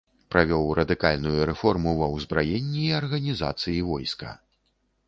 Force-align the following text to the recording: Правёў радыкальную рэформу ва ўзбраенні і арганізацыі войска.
Правёў 0.35 0.63
радыкальную 0.79 1.43
рэформу 1.49 1.93
ва 2.01 2.09
ўзбраенні 2.15 2.83
і 2.89 2.99
арганізацыі 3.03 3.89
войска. 3.93 4.37